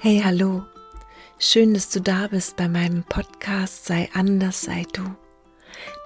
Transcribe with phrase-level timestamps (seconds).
[0.00, 0.64] Hey, hallo.
[1.40, 5.02] Schön, dass du da bist bei meinem Podcast Sei anders, sei du.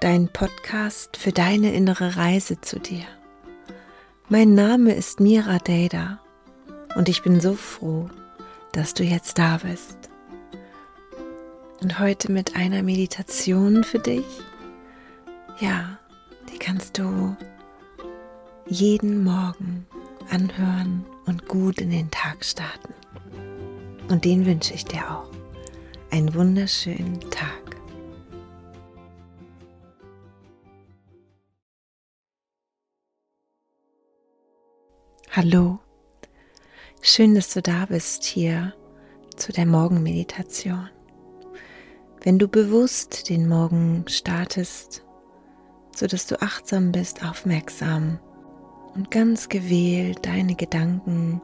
[0.01, 3.05] Dein Podcast für deine innere Reise zu dir.
[4.29, 6.19] Mein Name ist Mira Deda
[6.95, 8.09] und ich bin so froh,
[8.71, 10.09] dass du jetzt da bist.
[11.79, 14.25] Und heute mit einer Meditation für dich.
[15.59, 15.99] Ja,
[16.51, 17.37] die kannst du
[18.65, 19.85] jeden Morgen
[20.31, 22.95] anhören und gut in den Tag starten.
[24.13, 25.27] Und den wünsche ich dir auch.
[26.11, 27.75] Einen wunderschönen Tag.
[35.31, 35.79] Hallo,
[37.01, 38.75] schön, dass du da bist hier
[39.35, 40.91] zu der Morgenmeditation.
[42.21, 45.03] Wenn du bewusst den Morgen startest,
[45.95, 48.19] so dass du achtsam bist, aufmerksam
[48.93, 51.41] und ganz gewählt deine Gedanken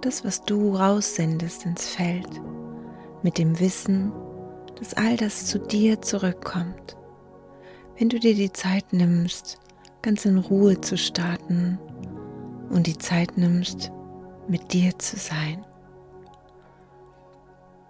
[0.00, 2.40] das, was du raussendest ins Feld,
[3.22, 4.12] mit dem Wissen,
[4.78, 6.96] dass all das zu dir zurückkommt.
[7.98, 9.58] Wenn du dir die Zeit nimmst,
[10.02, 11.78] ganz in Ruhe zu starten
[12.70, 13.90] und die Zeit nimmst,
[14.48, 15.64] mit dir zu sein.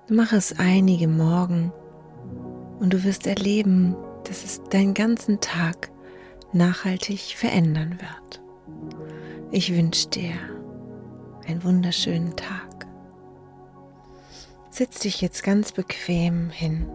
[0.09, 1.73] Mach es einige Morgen
[2.81, 5.91] und du wirst erleben, dass es deinen ganzen Tag
[6.53, 8.43] nachhaltig verändern wird.
[9.51, 10.58] Ich wünsche dir
[11.49, 12.87] einen wunderschönen Tag.
[14.71, 16.87] Setz dich jetzt ganz bequem hin.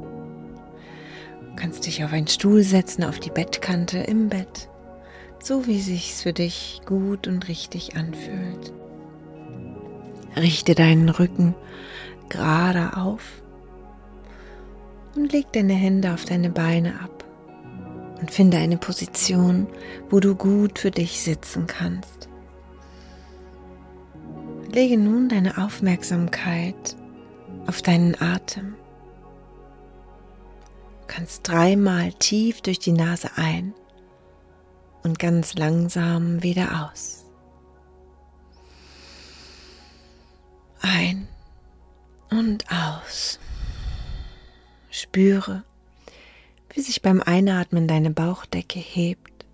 [1.42, 4.70] Du kannst dich auf einen Stuhl setzen, auf die Bettkante im Bett,
[5.42, 8.72] so wie sich's für dich gut und richtig anfühlt.
[10.36, 11.56] Richte deinen Rücken
[12.30, 13.44] gerade auf
[15.16, 17.23] und leg deine Hände auf deine Beine ab
[18.20, 19.67] und finde eine Position,
[20.10, 22.30] wo du gut für dich sitzen kannst.
[24.74, 26.96] Lege nun deine Aufmerksamkeit
[27.68, 28.74] auf deinen Atem.
[31.02, 33.76] Du kannst dreimal tief durch die Nase ein
[35.04, 37.23] und ganz langsam wieder aus.
[40.82, 41.28] Ein
[42.32, 43.39] und aus.
[44.89, 45.64] Spüre,
[46.73, 49.45] wie sich beim Einatmen deine Bauchdecke hebt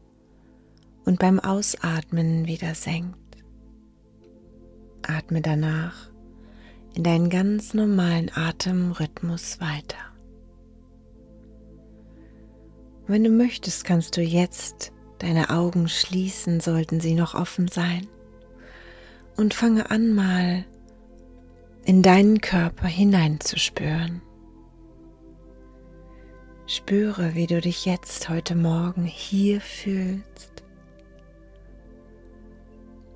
[1.03, 3.28] und beim Ausatmen wieder senkt.
[5.09, 6.09] Atme danach
[6.95, 9.97] in deinen ganz normalen Atemrhythmus weiter.
[13.07, 18.07] Wenn du möchtest, kannst du jetzt deine Augen schließen, sollten sie noch offen sein.
[19.35, 20.65] Und fange an mal
[21.85, 24.21] in deinen Körper hineinzuspüren.
[26.67, 30.48] Spüre, wie du dich jetzt heute Morgen hier fühlst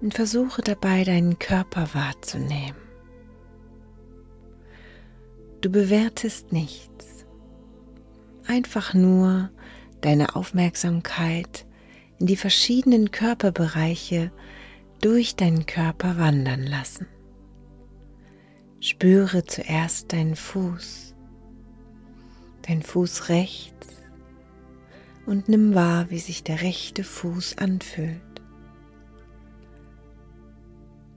[0.04, 2.76] und versuche dabei deinen Körper wahrzunehmen.
[5.62, 7.26] Du bewertest nichts,
[8.46, 9.50] einfach nur
[10.02, 11.66] deine Aufmerksamkeit
[12.20, 14.34] in die verschiedenen Körperbereiche
[15.00, 17.08] durch deinen Körper wandern lassen.
[18.82, 21.16] Spüre zuerst deinen Fuß,
[22.68, 23.88] dein Fuß rechts
[25.26, 28.33] und nimm wahr, wie sich der rechte Fuß anfühlt.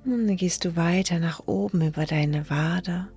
[0.09, 3.09] Dann gehst du weiter nach oben über deine Wade,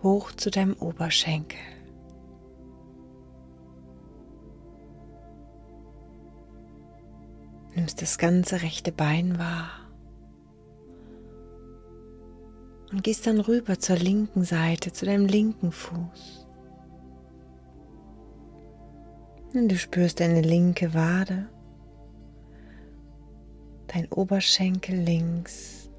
[0.00, 1.58] hoch zu deinem Oberschenkel.
[7.74, 9.70] Nimmst das ganze rechte Bein wahr
[12.92, 16.46] und gehst dann rüber zur linken Seite, zu deinem linken Fuß.
[19.54, 21.48] Und du spürst deine linke Wade
[23.92, 25.90] dein Oberschenkel links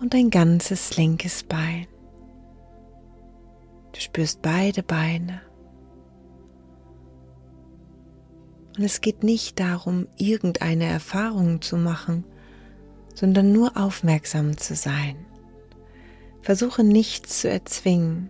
[0.00, 1.86] und dein ganzes linkes Bein.
[3.92, 5.40] Du spürst beide Beine.
[8.76, 12.24] Und es geht nicht darum, irgendeine Erfahrung zu machen,
[13.14, 15.16] sondern nur aufmerksam zu sein.
[16.42, 18.28] Versuche nichts zu erzwingen.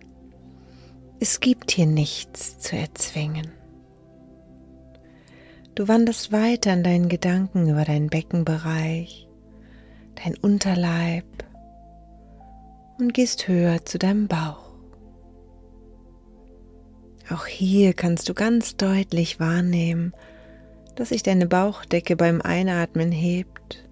[1.19, 3.56] Es gibt hier nichts zu erzwingen.
[5.77, 9.29] Du wanderst weiter in deinen Gedanken über deinen Beckenbereich,
[10.15, 11.23] dein Unterleib
[12.97, 14.71] und gehst höher zu deinem Bauch.
[17.29, 20.13] Auch hier kannst du ganz deutlich wahrnehmen,
[20.95, 23.87] dass sich deine Bauchdecke beim Einatmen hebt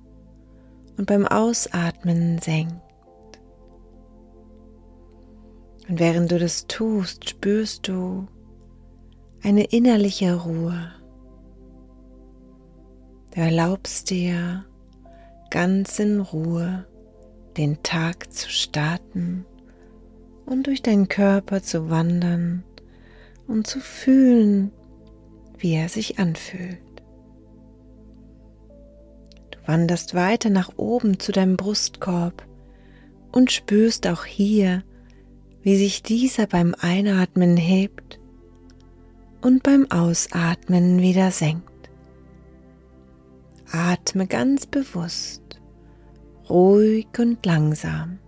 [0.98, 2.82] und beim Ausatmen senkt.
[5.88, 8.26] Und während du das tust, spürst du
[9.44, 10.92] eine innerliche Ruhe.
[13.36, 14.64] Du erlaubst dir
[15.50, 16.88] ganz in Ruhe
[17.58, 19.46] den Tag zu starten
[20.46, 22.64] und durch deinen Körper zu wandern
[23.46, 24.72] und zu fühlen,
[25.58, 26.80] wie er sich anfühlt.
[29.52, 32.48] Du wanderst weiter nach oben zu deinem Brustkorb
[33.34, 34.82] und spürst auch hier,
[35.62, 38.18] wie sich dieser beim Einatmen hebt
[39.42, 41.75] und beim Ausatmen wieder senkt.
[43.72, 45.62] Atme ganz bewusst,
[46.50, 48.20] ruhig und langsam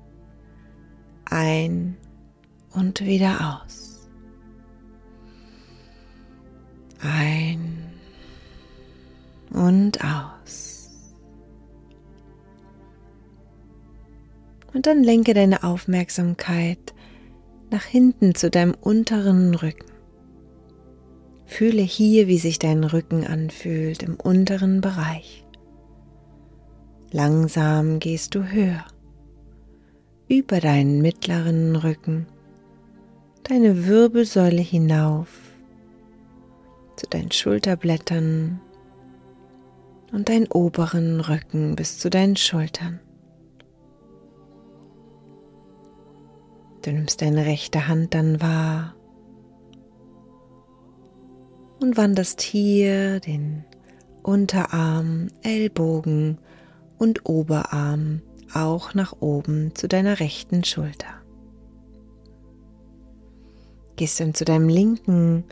[1.30, 1.98] ein
[2.74, 4.08] und wieder aus.
[7.02, 7.92] Ein
[9.52, 10.90] und aus.
[14.74, 16.94] Und dann lenke deine Aufmerksamkeit
[17.70, 19.97] nach hinten zu deinem unteren Rücken.
[21.48, 25.46] Fühle hier, wie sich dein Rücken anfühlt im unteren Bereich.
[27.12, 28.84] Langsam gehst du höher,
[30.28, 32.28] über deinen mittleren Rücken,
[33.44, 35.30] deine Wirbelsäule hinauf,
[36.98, 38.60] zu deinen Schulterblättern.
[40.12, 43.02] Und deinen oberen Rücken bis zu deinen Schultern.
[46.82, 48.97] Du nimmst deine rechte Hand dann wahr
[51.80, 53.64] und wanderst hier den
[54.24, 56.38] Unterarm, Ellbogen
[56.98, 58.22] und Oberarm
[58.54, 61.22] auch nach oben zu deiner rechten Schulter.
[63.96, 65.44] Gehst dann zu deinem linken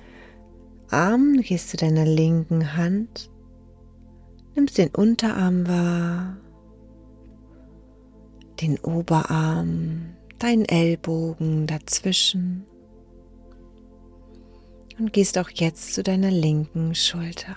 [0.90, 3.30] Arm, gehst zu deiner linken Hand,
[4.56, 6.38] nimmst den Unterarm wahr,
[8.62, 12.66] den Oberarm, deinen Ellbogen dazwischen
[14.98, 17.56] und gehst auch jetzt zu deiner linken Schulter.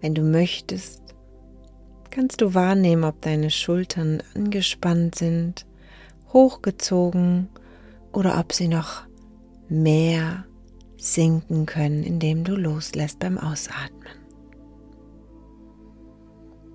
[0.00, 1.02] Wenn du möchtest,
[2.10, 5.66] kannst du wahrnehmen, ob deine Schultern angespannt sind,
[6.32, 7.48] hochgezogen
[8.12, 9.02] oder ob sie noch
[9.68, 10.44] mehr
[10.96, 14.08] sinken können, indem du loslässt beim Ausatmen.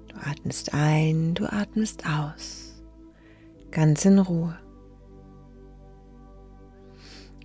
[0.07, 2.83] Du atmest ein, du atmest aus,
[3.71, 4.57] ganz in Ruhe.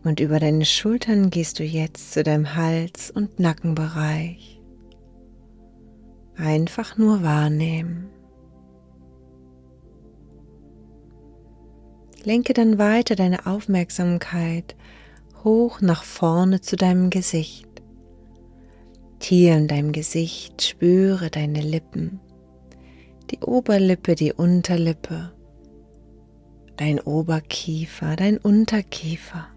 [0.07, 4.61] Und über deine Schultern gehst du jetzt zu deinem Hals- und Nackenbereich.
[6.37, 8.09] Einfach nur wahrnehmen.
[12.23, 14.77] Lenke dann weiter deine Aufmerksamkeit
[15.43, 17.67] hoch nach vorne zu deinem Gesicht.
[19.21, 22.21] Hier in deinem Gesicht spüre deine Lippen,
[23.33, 25.33] die Oberlippe, die Unterlippe,
[26.77, 29.49] dein Oberkiefer, dein Unterkiefer.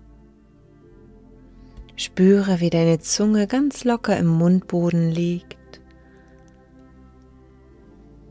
[2.00, 5.82] Spüre, wie deine Zunge ganz locker im Mundboden liegt.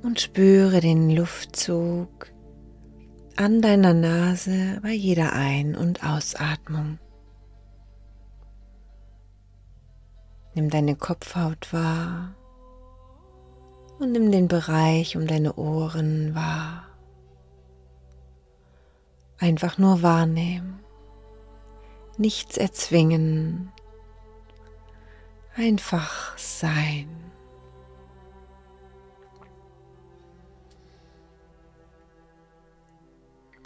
[0.02, 2.32] Und spüre den Luftzug
[3.36, 6.98] an deiner Nase bei jeder Ein- und Ausatmung.
[10.54, 12.34] Nimm deine Kopfhaut wahr
[13.98, 16.84] und nimm den Bereich um deine Ohren wahr.
[19.36, 20.80] Einfach nur wahrnehmen
[22.18, 23.72] nichts erzwingen,
[25.54, 27.08] einfach sein.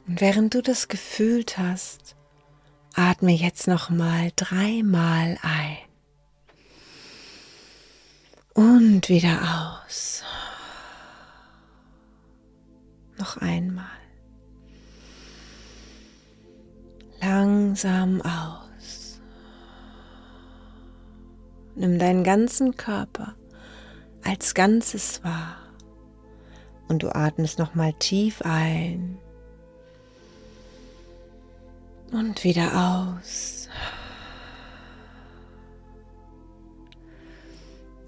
[0.06, 2.16] Und während du das gefühlt hast,
[2.94, 5.78] atme jetzt noch mal dreimal ein
[8.54, 10.23] und wieder aus.
[13.16, 14.01] Noch einmal.
[17.23, 19.21] Langsam aus.
[21.75, 23.35] Nimm deinen ganzen Körper
[24.25, 25.57] als Ganzes wahr
[26.88, 29.19] und du atmest nochmal tief ein
[32.11, 33.69] und wieder aus.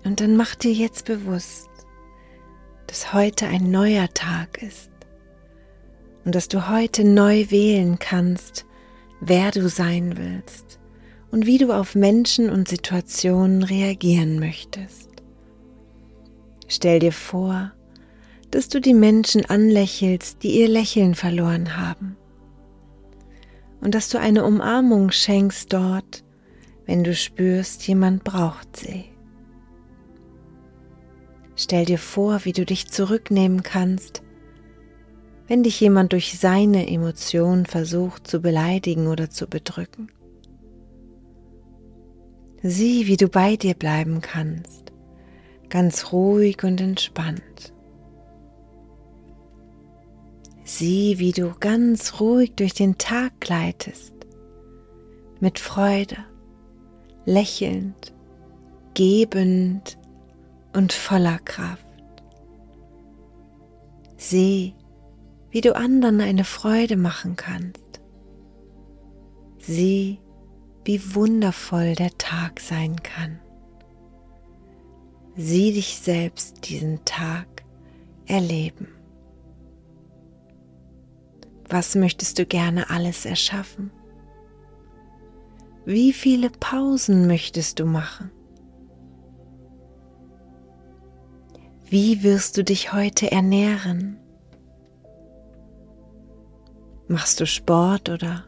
[0.04, 1.70] Und dann mach dir jetzt bewusst,
[2.88, 4.90] dass heute ein neuer Tag ist
[6.26, 8.66] und dass du heute neu wählen kannst,
[9.20, 10.80] wer du sein willst
[11.30, 15.10] und wie du auf Menschen und Situationen reagieren möchtest.
[16.68, 17.72] Stell dir vor,
[18.50, 22.16] dass du die Menschen anlächelst, die ihr Lächeln verloren haben.
[23.80, 26.24] Und dass du eine Umarmung schenkst dort,
[26.86, 29.04] wenn du spürst, jemand braucht sie.
[31.56, 34.23] Stell dir vor, wie du dich zurücknehmen kannst
[35.46, 40.08] wenn dich jemand durch seine Emotion versucht zu beleidigen oder zu bedrücken.
[42.62, 44.92] Sieh, wie du bei dir bleiben kannst,
[45.68, 47.74] ganz ruhig und entspannt.
[50.64, 54.14] Sieh, wie du ganz ruhig durch den Tag gleitest,
[55.40, 56.16] mit Freude,
[57.26, 58.14] lächelnd,
[58.94, 59.98] gebend
[60.72, 61.84] und voller Kraft.
[64.16, 64.74] Sieh,
[65.54, 68.00] wie du anderen eine Freude machen kannst.
[69.60, 70.18] Sieh,
[70.84, 73.38] wie wundervoll der Tag sein kann.
[75.36, 77.46] Sieh dich selbst diesen Tag
[78.26, 78.88] erleben.
[81.68, 83.92] Was möchtest du gerne alles erschaffen?
[85.84, 88.32] Wie viele Pausen möchtest du machen?
[91.88, 94.18] Wie wirst du dich heute ernähren?
[97.14, 98.42] Machst du Sport oder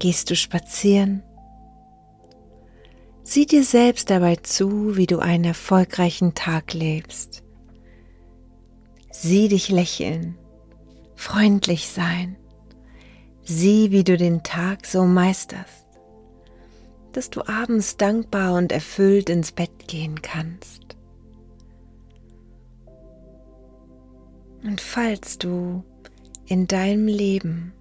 [0.00, 1.22] gehst du spazieren?
[3.22, 7.44] Sieh dir selbst dabei zu, wie du einen erfolgreichen Tag lebst.
[9.12, 10.36] Sieh dich lächeln
[11.14, 12.36] freundlich sein.
[13.44, 15.86] Sieh, wie du den Tag so meisterst,
[17.12, 20.96] dass du abends dankbar und erfüllt ins Bett gehen kannst.
[24.64, 25.84] Und falls du
[26.46, 27.72] in deinem Leben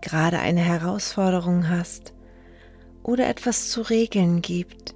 [0.00, 2.14] gerade eine Herausforderung hast
[3.02, 4.94] oder etwas zu regeln gibt,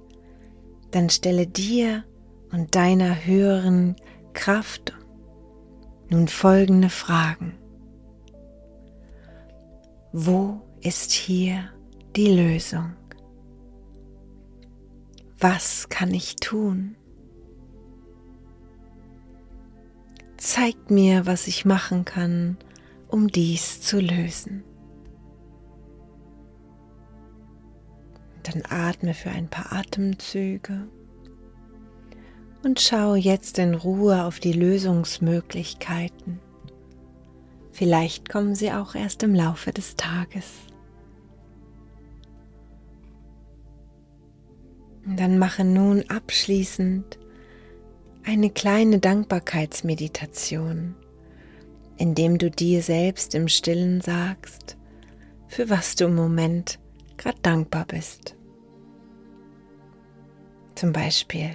[0.91, 2.03] dann stelle dir
[2.51, 3.95] und deiner höheren
[4.33, 4.93] Kraft
[6.09, 7.55] nun folgende Fragen.
[10.11, 11.69] Wo ist hier
[12.15, 12.93] die Lösung?
[15.39, 16.95] Was kann ich tun?
[20.37, 22.57] Zeig mir, was ich machen kann,
[23.09, 24.63] um dies zu lösen.
[28.43, 30.87] Dann atme für ein paar Atemzüge
[32.63, 36.39] und schau jetzt in Ruhe auf die Lösungsmöglichkeiten
[37.79, 40.51] Vielleicht kommen sie auch erst im Laufe des Tages.
[45.05, 47.17] Dann mache nun abschließend
[48.25, 50.93] eine kleine Dankbarkeitsmeditation,
[51.99, 54.77] indem du dir selbst im stillen sagst,
[55.47, 56.79] für was du im Moment
[57.17, 58.35] gerade dankbar bist.
[60.75, 61.51] Zum Beispiel,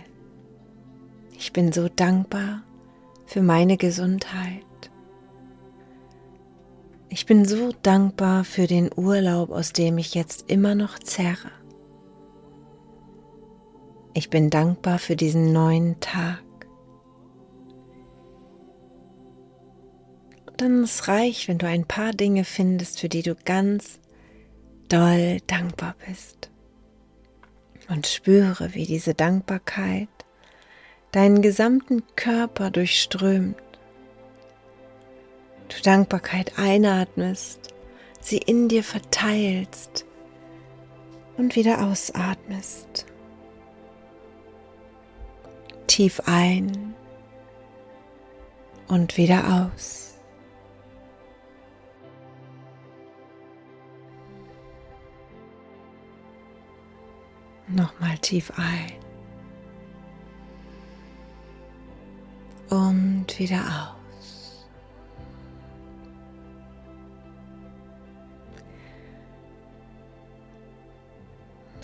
[1.37, 2.63] ich bin so dankbar
[3.25, 4.61] für meine Gesundheit.
[7.09, 11.51] Ich bin so dankbar für den Urlaub, aus dem ich jetzt immer noch zerre.
[14.13, 16.44] Ich bin dankbar für diesen neuen Tag.
[20.57, 23.99] Dann ist es reich, wenn du ein paar Dinge findest, für die du ganz
[24.89, 26.51] doll dankbar bist.
[27.89, 30.09] Und spüre, wie diese Dankbarkeit
[31.13, 33.57] deinen gesamten Körper durchströmt
[35.69, 37.75] du Dankbarkeit einatmest,
[38.21, 40.05] sie in dir verteilst
[41.37, 43.07] und wieder ausatmest.
[45.87, 46.95] Tief ein
[48.89, 50.04] und wieder aus.
[57.75, 58.93] Nochmal tief ein
[62.71, 63.95] und wieder aus.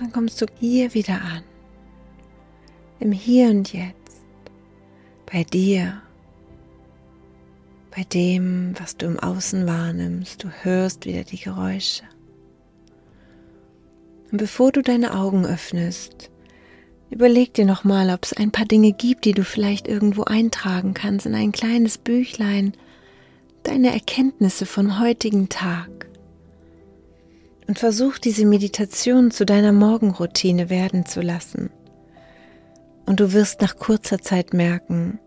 [0.01, 1.43] dann kommst du hier wieder an,
[3.01, 4.23] im Hier und Jetzt,
[5.31, 6.01] bei dir,
[7.95, 10.43] bei dem, was du im Außen wahrnimmst.
[10.43, 12.05] Du hörst wieder die Geräusche.
[14.31, 16.31] Und bevor du deine Augen öffnest,
[17.11, 21.27] überleg dir nochmal, ob es ein paar Dinge gibt, die du vielleicht irgendwo eintragen kannst
[21.27, 22.75] in ein kleines Büchlein,
[23.63, 26.01] deine Erkenntnisse vom heutigen Tag
[27.67, 31.71] und versuch diese Meditation zu deiner Morgenroutine werden zu lassen.
[33.07, 35.21] Und du wirst nach kurzer Zeit merken,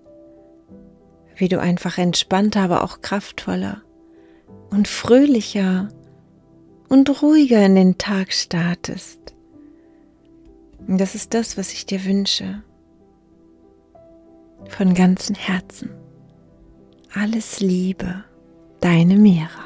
[1.35, 3.81] wie du einfach entspannter, aber auch kraftvoller
[4.69, 5.89] und fröhlicher
[6.93, 9.33] und ruhiger in den Tag startest.
[10.87, 12.61] Und das ist das, was ich dir wünsche.
[14.69, 15.89] Von ganzem Herzen.
[17.11, 18.23] Alles Liebe,
[18.79, 19.62] deine Mira.